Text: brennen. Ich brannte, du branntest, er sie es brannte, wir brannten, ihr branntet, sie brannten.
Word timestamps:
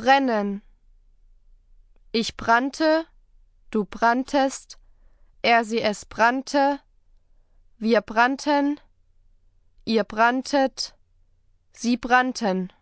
brennen. 0.00 0.62
Ich 2.10 2.38
brannte, 2.38 3.04
du 3.70 3.84
branntest, 3.84 4.78
er 5.42 5.62
sie 5.62 5.82
es 5.82 6.06
brannte, 6.06 6.80
wir 7.76 8.00
brannten, 8.00 8.80
ihr 9.84 10.04
branntet, 10.04 10.94
sie 11.72 11.98
brannten. 11.98 12.72